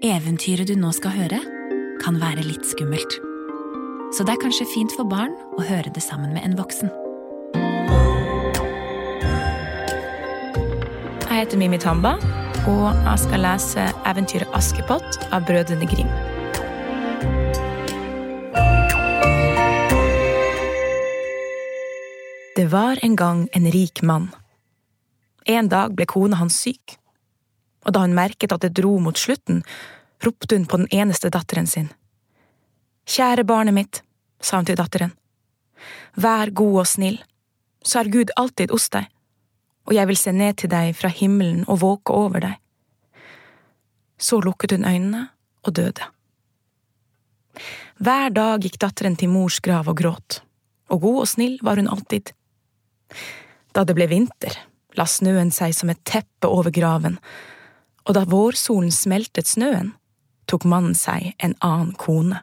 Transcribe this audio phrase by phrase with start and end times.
[0.00, 1.38] Eventyret du nå skal høre,
[2.00, 3.18] kan være litt skummelt.
[4.16, 6.88] Så det er kanskje fint for barn å høre det sammen med en voksen.
[11.26, 12.14] Jeg heter Mimi Tamba,
[12.64, 16.08] og jeg skal lese eventyret Askepott av Brødrene Grim.
[22.56, 24.30] Det var en gang en rik mann.
[25.44, 26.96] En dag ble kona hans syk,
[27.86, 29.62] og da hun merket at det dro mot slutten,
[30.24, 31.88] ropte hun på den eneste datteren sin.
[33.08, 34.02] Kjære barnet mitt,
[34.40, 35.14] sa hun til datteren,
[36.16, 37.18] vær god og snill,
[37.84, 39.08] så er Gud alltid hos deg,
[39.88, 42.56] og jeg vil se ned til deg fra himmelen og våke over deg.
[44.20, 45.28] Så lukket hun øynene
[45.64, 46.04] og døde.
[48.00, 50.40] Hver dag gikk datteren til mors grav og gråt,
[50.92, 52.32] og god og snill var hun alltid.
[53.72, 54.56] Da det ble vinter,
[54.98, 57.18] la snøen seg som et teppe over graven,
[58.10, 59.92] og da vårsolen smeltet snøen,
[60.50, 62.40] tok mannen seg en annen kone.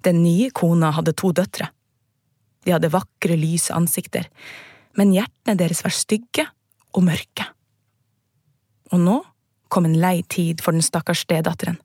[0.00, 1.68] Den nye kona hadde to døtre.
[2.64, 4.30] De hadde vakre, lyse ansikter,
[4.96, 6.46] men hjertene deres var stygge
[6.96, 7.50] og mørke.
[8.96, 9.18] Og nå
[9.68, 11.76] kom en lei tid for den stakkars stedatteren.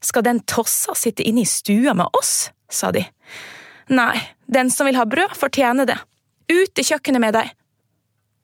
[0.00, 3.04] Skal den tossa sitte inne i stua med oss, sa de.
[3.92, 4.16] Nei,
[4.48, 6.00] den som vil ha brød, fortjener det.
[6.48, 7.52] Ut i kjøkkenet med deg!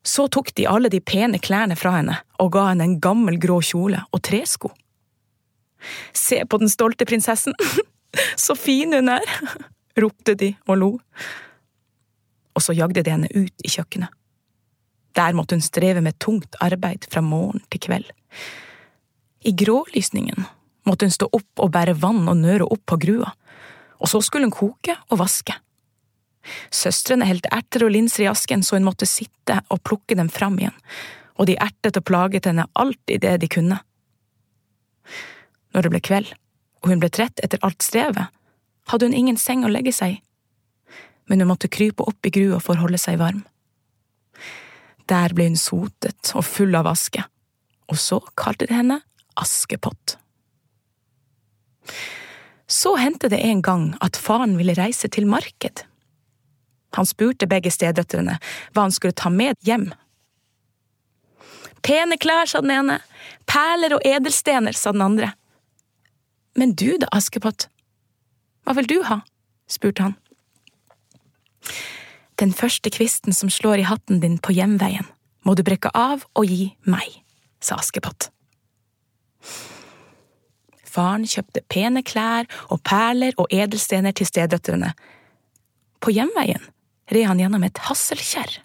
[0.07, 3.59] Så tok de alle de pene klærne fra henne og ga henne en gammel grå
[3.65, 4.71] kjole og tresko.
[6.15, 7.55] Se på den stolte prinsessen,
[8.45, 9.25] så fin hun er,
[10.01, 10.91] ropte de og lo.
[12.55, 14.13] Og så jagde de henne ut i kjøkkenet.
[15.17, 18.09] Der måtte hun streve med tungt arbeid fra morgen til kveld.
[19.45, 20.45] I grålysningen
[20.87, 23.31] måtte hun stå opp og bære vann og nøre opp på grua,
[23.97, 25.55] og så skulle hun koke og vaske.
[26.73, 30.57] Søstrene helte erter og linser i asken så hun måtte sitte og plukke dem fram
[30.59, 30.75] igjen,
[31.37, 33.79] og de ertet og plaget henne alltid det de kunne.
[35.75, 36.31] Når det ble kveld,
[36.81, 38.31] og hun ble trett etter alt strevet,
[38.87, 40.21] hadde hun ingen seng å legge seg i,
[41.27, 43.43] men hun måtte krype opp i grua for å holde seg varm.
[45.07, 47.23] Der ble hun sotet og full av aske,
[47.87, 49.01] og så kalte de henne
[49.37, 50.17] Askepott.
[52.67, 55.83] Så hendte det en gang at faren ville reise til marked.
[56.95, 58.37] Han spurte begge stedøtrene
[58.73, 59.89] hva han skulle ta med hjem.
[61.85, 62.99] Pene klær, sa den ene,
[63.47, 65.31] perler og edelstener, sa den andre.
[66.57, 67.67] Men du da, Askepott,
[68.65, 69.21] hva vil du ha?
[69.69, 70.15] spurte han.
[72.39, 75.07] Den første kvisten som slår i hatten din på hjemveien,
[75.45, 77.21] må du brekke av og gi meg,
[77.63, 78.29] sa Askepott.
[80.87, 84.93] Faren kjøpte pene klær og perler og edelstener til stedøtrene.
[86.01, 86.63] På hjemveien
[87.11, 88.59] red han gjennom et hasselkjerr,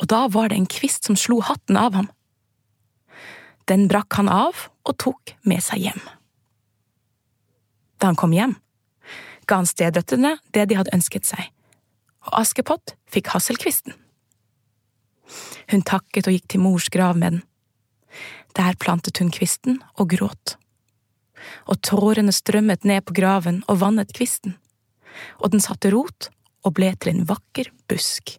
[0.00, 2.08] og da var det en kvist som slo hatten av ham.
[3.68, 6.00] Den brakk han av og tok med seg hjem.
[8.00, 8.56] Da han kom hjem,
[9.46, 11.50] ga han stedøtrene det de hadde ønsket seg,
[12.26, 13.96] og Askepott fikk hasselkvisten.
[15.70, 17.44] Hun takket og gikk til mors grav med den.
[18.58, 20.56] Der plantet hun kvisten og gråt.
[21.70, 24.56] Og tårene strømmet ned på graven og vannet kvisten,
[25.38, 26.32] og den satte rot
[26.66, 28.36] og ble til en vakker busk.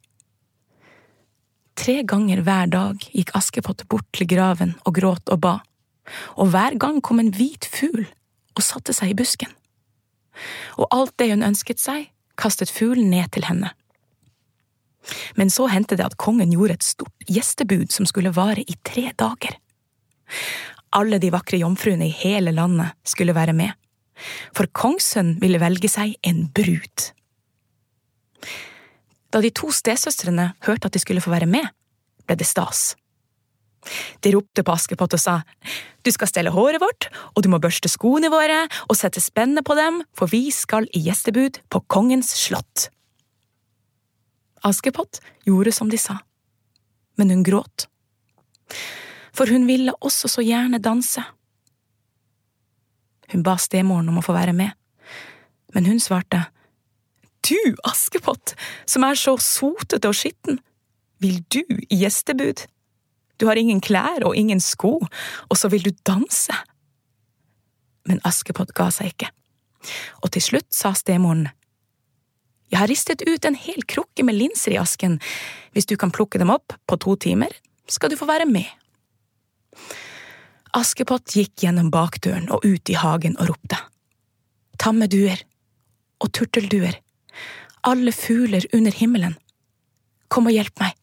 [1.82, 5.56] Tre ganger hver dag gikk Askepott bort til graven og gråt og ba,
[6.38, 8.06] og hver gang kom en hvit fugl
[8.58, 9.50] og satte seg i busken.
[10.78, 13.72] Og alt det hun ønsket seg, kastet fuglen ned til henne.
[15.36, 19.10] Men så hendte det at kongen gjorde et stort gjestebud som skulle vare i tre
[19.18, 19.58] dager.
[20.94, 23.72] Alle de vakre jomfruene i hele landet skulle være med,
[24.54, 27.12] for kongssønnen ville velge seg en brud.
[29.32, 31.68] Da de to stesøstrene hørte at de skulle få være med,
[32.28, 32.92] ble det stas.
[34.22, 35.40] De ropte på Askepott og sa
[36.06, 39.76] du skal stelle håret vårt, og du må børste skoene våre og sette spennene på
[39.78, 42.90] dem, for vi skal i gjestebud på kongens slott.
[44.66, 46.20] Askepott gjorde som de sa,
[47.18, 47.88] men hun gråt,
[49.34, 51.22] for hun ville også så gjerne danse.
[53.32, 54.74] Hun ba stemoren om å få være med,
[55.74, 56.44] men hun svarte
[57.48, 58.56] du, Askepott,
[58.86, 60.60] som er så sotete og skitten,
[61.22, 62.66] vil du i gjestebud?
[63.38, 65.00] Du har ingen klær og ingen sko,
[65.50, 66.54] og så vil du danse.
[68.10, 69.32] Men Askepott ga seg ikke,
[70.22, 71.50] og til slutt sa stemoren,
[72.72, 75.18] Jeg har ristet ut en hel krukke med linser i asken,
[75.76, 77.52] hvis du kan plukke dem opp på to timer,
[77.84, 78.70] skal du få være med.
[80.72, 83.76] Askepott gikk gjennom bakdøren og ut i hagen og ropte.
[84.80, 85.44] Tamme duer
[86.24, 86.96] og turtelduer,
[87.88, 89.36] alle fugler under himmelen,
[90.28, 90.98] kom og hjelp meg.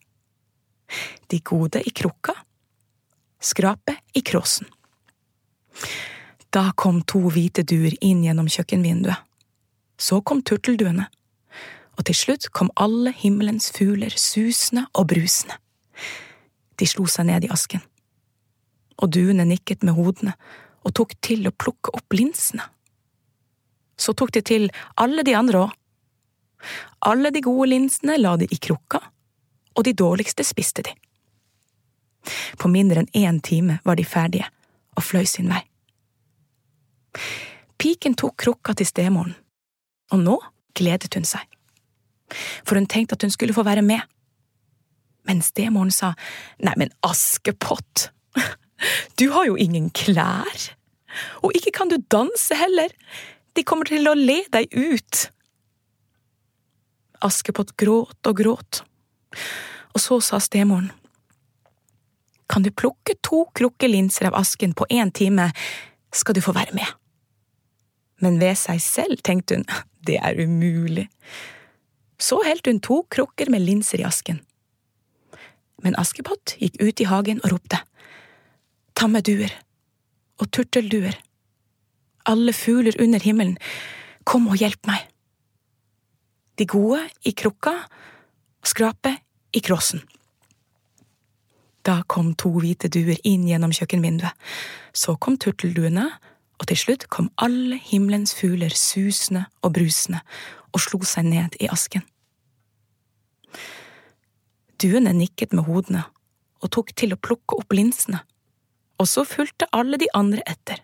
[1.28, 2.34] De gode i krukka,
[3.40, 4.69] skrapet i kråsen.
[6.54, 9.20] Da kom to hvite duer inn gjennom kjøkkenvinduet.
[9.98, 11.08] Så kom turtelduene.
[11.98, 15.58] Og til slutt kom alle himmelens fugler susende og brusende.
[16.78, 17.82] De slo seg ned i asken.
[19.02, 20.36] Og duene nikket med hodene
[20.86, 22.64] og tok til å plukke opp linsene.
[23.98, 25.75] Så tok de til alle de andre òg.
[27.06, 29.00] Alle de gode linsene la de i krukka,
[29.78, 30.94] og de dårligste spiste de.
[32.58, 34.49] På mindre enn én time var de ferdige
[34.99, 35.62] og fløy sin vei.
[37.78, 39.37] Piken tok krukka til stemoren,
[40.12, 40.37] og nå
[40.78, 41.44] gledet hun seg,
[42.66, 44.02] for hun tenkte at hun skulle få være med.
[45.28, 46.14] Men stemoren sa,
[46.64, 48.08] Nei, men Askepott,
[49.20, 50.69] du har jo ingen klær,
[51.43, 52.93] og ikke kan du danse heller,
[53.54, 55.28] de kommer til å le deg ut.
[57.24, 58.82] Askepott gråt og gråt,
[59.94, 60.92] og så sa stemoren,
[62.48, 65.50] Kan du plukke to krukker linser av asken på én time,
[66.12, 66.86] skal du få være med.
[68.24, 69.66] Men ved seg selv tenkte hun,
[70.06, 71.08] det er umulig.
[72.18, 74.40] Så helte hun to krukker med linser i asken.
[75.84, 77.82] Men Askepott gikk ut i hagen og ropte,
[78.98, 79.52] Tamme duer
[80.42, 81.14] og turtelduer,
[82.26, 83.54] alle fugler under himmelen,
[84.26, 85.04] kom og hjelp meg.
[86.58, 87.75] De gode i krukka,
[88.58, 89.20] og skrapet
[89.55, 90.02] i krossen.
[91.87, 94.34] Da kom to hvite duer inn gjennom kjøkkenvinduet,
[94.93, 96.08] så kom turtelduene,
[96.58, 100.20] og til slutt kom alle himmelens fugler susende og brusende
[100.75, 102.02] og slo seg ned i asken.
[104.78, 106.04] Duene nikket med hodene
[106.58, 108.20] og tok til å plukke opp linsene,
[108.99, 110.82] og så fulgte alle de andre etter.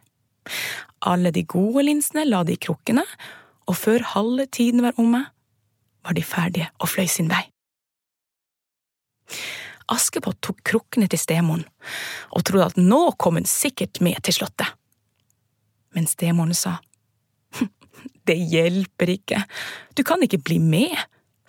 [1.03, 3.03] Alle de gode linsene la de i krukkene,
[3.67, 5.25] og før halve tiden var omme,
[6.05, 7.43] var de ferdige og fløy sin vei.
[9.93, 11.65] Askepott tok krukkene til stemoren
[12.33, 14.69] og trodde at nå kom hun sikkert med til slottet.
[15.95, 16.79] Men stemoren sa,
[17.59, 17.71] «Hm,
[18.29, 19.45] det hjelper ikke,
[19.95, 20.97] du kan ikke bli med,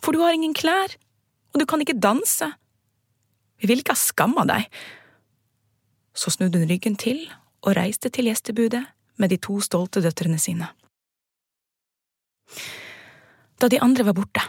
[0.04, 0.98] for du har ingen klær,
[1.54, 2.52] og du kan ikke danse.
[3.62, 4.68] Vi vil ikke ha skam av deg.
[6.16, 7.24] Så snudde hun ryggen til
[7.64, 8.84] og reiste til gjestebudet
[9.18, 10.68] med de to stolte døtrene sine.
[13.62, 14.42] Da de andre var borte,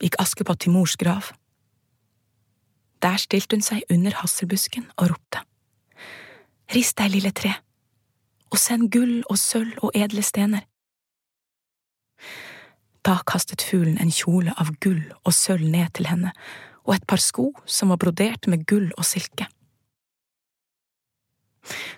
[0.00, 1.32] gikk Askepott til mors grav.
[3.04, 5.42] Der stilte hun seg under hasselbusken og ropte.
[6.74, 7.52] Rist deg, lille tre,
[8.50, 10.64] og send gull og sølv og edle stener.
[13.06, 16.32] Da kastet fuglen en kjole av gull og sølv ned til henne,
[16.86, 19.46] og et par sko som var brodert med gull og silke.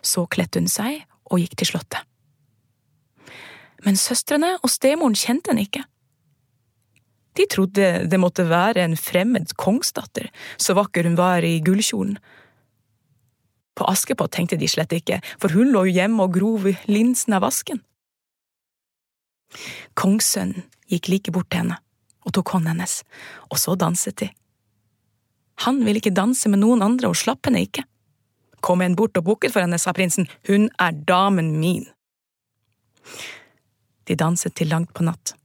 [0.02, 2.02] Så kledde hun seg og gikk til slottet.
[3.84, 5.84] Men søstrene og stemoren kjente henne ikke.
[7.38, 12.18] De trodde det måtte være en fremmed kongsdatter, så vakker hun var i gullkjolen.
[13.78, 17.46] På Askepott tenkte de slett ikke, for hun lå jo hjemme og grov linsen av
[17.46, 17.78] asken.
[19.94, 21.78] Kongssønnen gikk like bort til henne
[22.26, 22.98] og tok hånden hennes,
[23.48, 24.28] og så danset de.
[25.64, 27.86] Han ville ikke danse med noen andre og slapp henne ikke.
[28.60, 31.86] Kom en bort og bukket for henne, sa prinsen, hun er damen min.
[34.10, 35.37] De danset til langt på natt,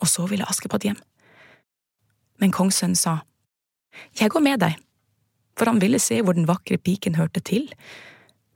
[0.00, 0.98] og så ville Askepott hjem.
[2.38, 3.20] Men kongssønnen sa,
[4.20, 4.76] Jeg går med deg,
[5.58, 7.66] for han ville se hvor den vakre piken hørte til,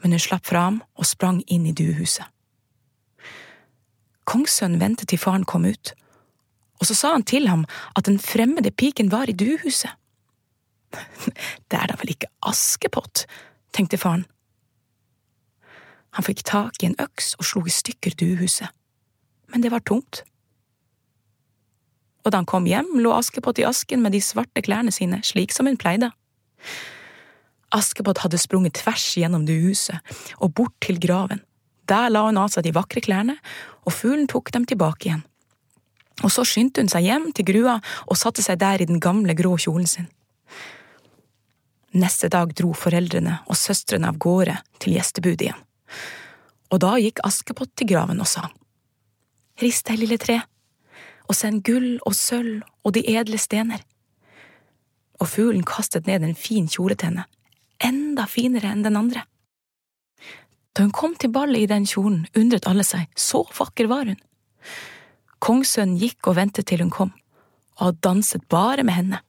[0.03, 2.27] men hun slapp fra ham og sprang inn i duehuset.
[4.25, 5.95] Kongssønnen ventet til faren kom ut,
[6.78, 7.64] og så sa han til ham
[7.97, 9.90] at den fremmede piken var i duehuset.
[11.71, 13.26] Det er da vel ikke Askepott,
[13.75, 14.26] tenkte faren.
[16.12, 18.69] Han fikk tak i en øks og slo i stykker duehuset,
[19.49, 20.23] men det var tomt.
[22.23, 25.55] Og da han kom hjem, lå Askepott i asken med de svarte klærne sine, slik
[25.55, 26.12] som hun pleide.
[27.75, 31.43] Askepott hadde sprunget tvers gjennom det huset og bort til graven.
[31.88, 33.38] Der la hun av seg de vakre klærne,
[33.83, 35.25] og fuglen tok dem tilbake igjen.
[36.23, 39.35] Og så skyndte hun seg hjem til grua og satte seg der i den gamle,
[39.35, 40.11] grå kjolen sin.
[41.93, 45.59] Neste dag dro foreldrene og søstrene av gårde til gjestebudet igjen,
[46.73, 48.47] og da gikk Askepott til graven og sa,
[49.61, 50.38] Rist deg, lille tre,
[51.29, 53.83] og send gull og sølv og de edle stener.
[55.21, 57.26] Og fuglen kastet ned en fin kjole til henne,
[57.83, 59.25] enda finere enn den andre.
[60.73, 64.19] Da hun kom til ballet i den kjolen, undret alle seg, så vakker var hun.
[65.43, 67.12] Kongssønnen gikk og ventet til hun kom,
[67.79, 69.21] og hadde danset bare med henne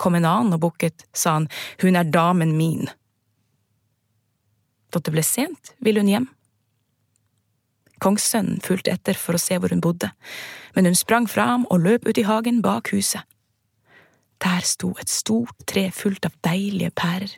[0.00, 1.48] kom en annen og bukket, sa han,
[1.82, 2.88] hun er damen min.
[4.90, 6.28] Da det ble sent, ville hun hjem.
[8.00, 10.10] Kongssønnen fulgte etter for å se hvor hun bodde,
[10.74, 13.22] men hun sprang fra ham og løp ut i hagen bak huset.
[14.40, 17.36] Der sto et stort tre fullt av deilige pærer,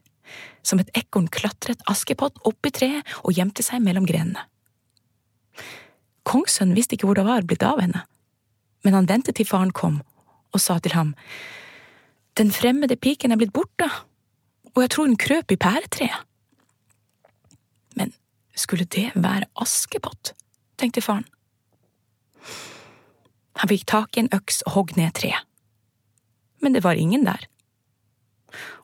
[0.63, 4.45] Som et ekorn klatret Askepott opp i treet og gjemte seg mellom grenene.
[6.23, 8.05] Kongssønnen visste ikke hvor det var blitt av henne,
[8.87, 9.99] men han ventet til faren kom
[10.55, 11.15] og sa til ham,
[12.39, 13.91] Den fremmede piken er blitt borte,
[14.73, 16.23] og jeg tror hun krøp i pæretreet.
[17.97, 18.15] Men
[18.57, 20.33] skulle det være Askepott,
[20.83, 21.27] tenkte faren.
[23.61, 25.47] Han fikk tak i en øks og hogg ned treet.
[26.63, 27.47] Men det var ingen der.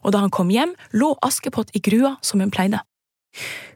[0.02, 2.81] Og da han kom hjem, lå Askepott i grua som hun pleide.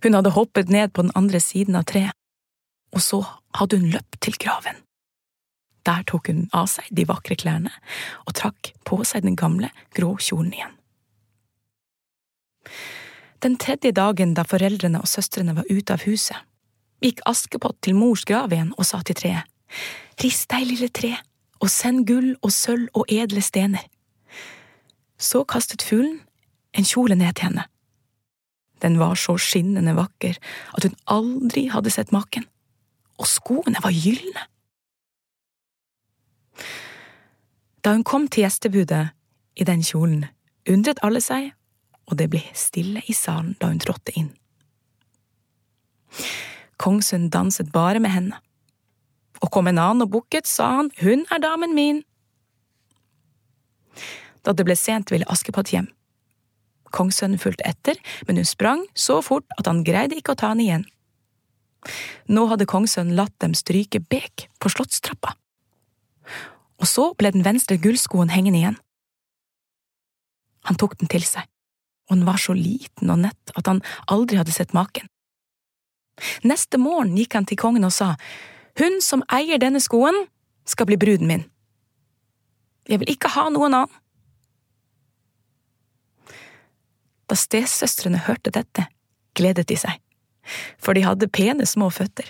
[0.02, 2.16] Hun hadde hoppet ned på den andre siden av treet,
[2.92, 3.20] og så
[3.58, 4.78] hadde hun løpt til graven.
[5.86, 7.72] Der tok hun av seg de vakre klærne
[8.26, 10.76] og trakk på seg den gamle, grå kjolen igjen.
[13.42, 16.38] Den tredje dagen da foreldrene og søstrene var ute av huset,
[17.02, 19.48] gikk Askepott til mors grav igjen og sa til treet,
[20.22, 21.14] Rist deg, lille tre,
[21.62, 23.84] og send gull og sølv og edle stener.
[25.16, 26.20] Så kastet fuglen
[26.76, 27.64] en kjole ned til henne.
[28.82, 30.38] Den var så skinnende vakker
[30.76, 32.44] at hun aldri hadde sett maken,
[33.18, 34.46] og skoene var gylne.
[37.82, 39.08] Da hun kom til gjestebudet
[39.56, 40.26] i den kjolen,
[40.70, 41.52] undret alle seg,
[42.06, 44.32] og det ble stille i salen da hun trådte inn.
[46.80, 48.38] Kongsund danset bare med henne,
[49.42, 52.02] og kom en annen og bukket, sa han, hun er damen min.
[54.42, 55.90] Da det ble sent, ville Askepott hjem.
[56.92, 57.98] Kongssønnen fulgte etter,
[58.28, 60.88] men hun sprang så fort at han greide ikke å ta henne igjen.
[62.30, 65.34] Nå hadde kongssønnen latt dem stryke bek på slottstrappa
[66.82, 68.78] og så ble den venstre gullskoen hengende igjen.
[70.66, 71.46] Han tok den til seg,
[72.10, 75.06] og den var så liten og nett at han aldri hadde sett maken.
[76.46, 78.14] Neste morgen gikk han til kongen og sa,
[78.78, 80.26] Hun som eier denne skoen,
[80.64, 81.44] skal bli bruden min.
[82.88, 83.98] Jeg vil ikke ha noen annen.
[87.30, 88.86] Da stesøstrene hørte dette,
[89.34, 89.98] gledet de seg,
[90.78, 92.26] for de hadde pene små føtter.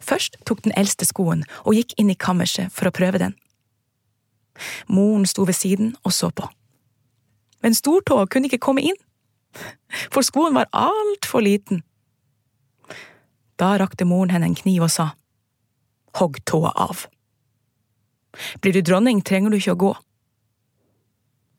[0.00, 3.36] Først tok den eldste skoen og gikk inn i kammerset for å prøve den.
[4.88, 6.48] Moren sto ved siden og så på.
[7.62, 8.98] Men stortåa kunne ikke komme inn,
[10.10, 11.84] for skoen var altfor liten.
[13.60, 15.10] Da rakte moren henne en kniv og sa,
[16.18, 17.04] Hogg tåa av.
[18.62, 19.90] Blir du dronning, trenger du ikke å gå.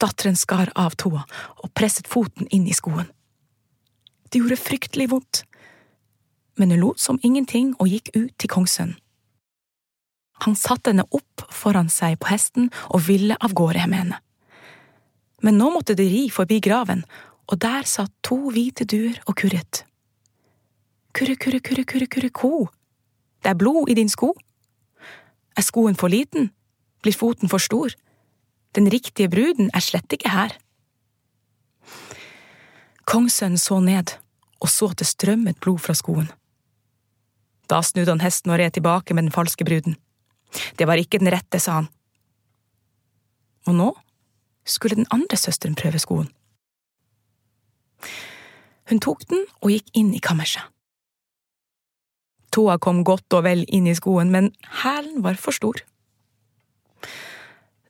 [0.02, 1.22] Datteren skar av tåa
[1.62, 3.08] og presset foten inn i skoen.
[4.32, 5.44] Det gjorde fryktelig vondt,
[6.60, 8.98] men hun lot som ingenting og gikk ut til kongssønnen.
[10.42, 14.18] Han satte henne opp foran seg på hesten og ville av gårde med henne.
[15.46, 17.04] Men nå måtte de ri forbi graven,
[17.46, 19.84] og der satt to hvite duer og kurret.
[21.14, 22.70] Kurre, kurre, kurre, kurre, kurre, ko,
[23.44, 24.34] det er blod i din sko.
[25.58, 26.52] Er skoen for liten?
[27.04, 27.94] Blir foten for stor?
[28.76, 30.54] Den riktige bruden er slett ikke her.
[33.10, 34.16] Kongssønnen så ned
[34.62, 36.30] og så at det strømmet blod fra skoen.
[37.70, 39.98] Da snudde han hesten og red tilbake med den falske bruden.
[40.78, 41.90] Det var ikke den rette, sa han.
[43.68, 43.90] Og nå
[44.66, 46.30] skulle den andre søsteren prøve skoen.
[48.90, 50.71] Hun tok den og gikk inn i kammerset.
[52.52, 54.52] Tåa kom godt og vel inn i skoen, men
[54.84, 55.80] hælen var for stor.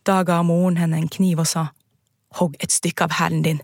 [0.05, 1.67] Da ga moren henne en kniv og sa,
[2.39, 3.61] Hogg et stykke av hælen din.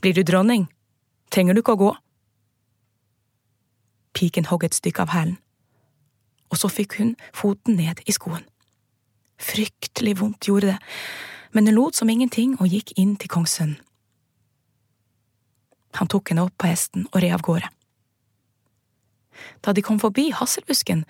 [0.00, 0.66] Blir du dronning,
[1.32, 1.90] trenger du ikke å gå.
[4.12, 5.38] Piken hogg et stykke av hælen,
[6.50, 8.44] og så fikk hun foten ned i skoen.
[9.40, 10.78] Fryktelig vondt gjorde det,
[11.54, 13.78] men hun lot som ingenting og gikk inn til kongssønnen.
[15.98, 17.66] Han tok henne opp på hesten og red av gårde.
[19.64, 21.04] Da de kom forbi hasselbusken,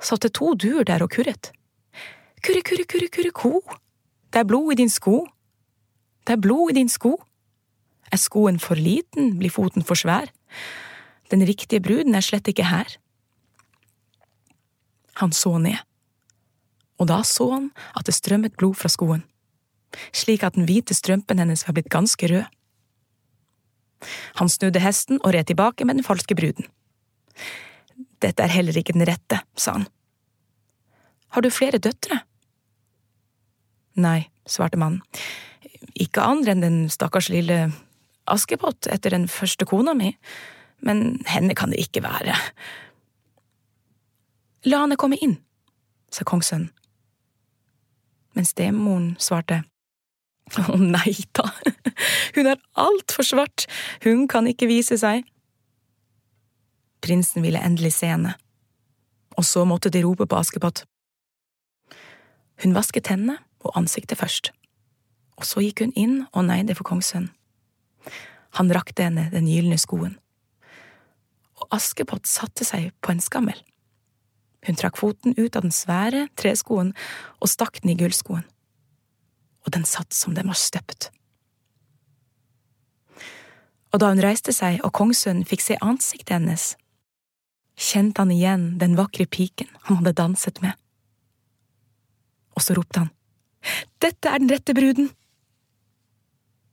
[0.00, 1.52] satt det to duer der og kurret.
[2.44, 3.62] Kurre, kurre, kurre, kurre, ko,
[4.32, 5.24] det er blod i din sko,
[6.26, 7.16] det er blod i din sko.
[8.12, 10.30] Er skoen for liten, blir foten for svær.
[11.30, 12.86] Den riktige bruden er slett ikke her.
[15.22, 15.78] Han så ned,
[17.00, 19.24] og da så han at det strømmet blod fra skoen,
[20.12, 22.44] slik at den hvite strømpen hennes var blitt ganske rød.
[24.36, 26.68] Han snudde hesten og red tilbake med den falske bruden.
[28.22, 29.86] Dette er heller ikke den rette, sa han.
[31.34, 32.22] Har du flere døtre?
[33.96, 35.02] Nei, svarte mannen,
[35.96, 37.70] ikke andre enn den stakkars lille
[38.26, 40.10] Askepott etter den første kona mi,
[40.84, 42.34] men henne kan det ikke være.
[44.66, 45.36] La henne komme inn,
[46.10, 46.72] sa kongssønnen.
[48.36, 49.62] Men stemoren svarte,
[50.70, 51.48] Å nei da,
[52.36, 53.64] hun er altfor svart,
[54.04, 55.24] hun kan ikke vise seg.
[57.06, 58.32] Prinsen ville endelig se henne,
[59.38, 60.82] og så måtte de rope på Askepott.
[62.64, 64.50] Hun vasket hendene og ansiktet først,
[65.38, 67.30] og så gikk hun inn og neide for kongssønnen.
[68.58, 70.16] Han rakte henne den gylne skoen.
[71.60, 73.58] Og Askepott satte seg på en skammel.
[74.66, 76.90] Hun trakk foten ut av den svære treskoen
[77.38, 78.42] og stakk den i gullskoen.
[79.62, 81.12] Og den satt som den var støpt.
[83.92, 86.74] Og da hun reiste seg og kongssønnen fikk se ansiktet hennes,
[87.76, 90.72] kjente han igjen den vakre piken han hadde danset med.
[92.56, 93.12] Og så ropte han,
[94.00, 95.10] Dette er den rette bruden!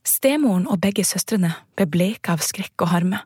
[0.04, 3.20] Stemoren og begge søstrene ble bleke av skrekk og harme.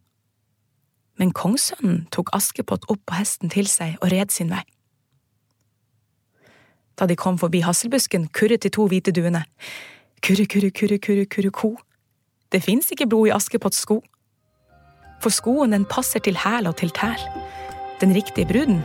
[1.18, 4.62] Men kongssønnen tok Askepott opp på hesten til seg og red sin vei.
[6.98, 9.44] Da de kom forbi hasselbusken, kurret de to hvite duene.
[10.22, 11.76] Kurre, kurre, kurre, kurre, kurre, ko.
[12.50, 14.00] Det fins ikke blod i Askepotts sko.
[15.18, 17.22] For skoen den passer til hæl og til tæl.
[18.00, 18.82] Den riktige bruden,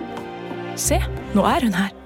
[0.75, 0.97] se,
[1.35, 2.02] nå er hun her.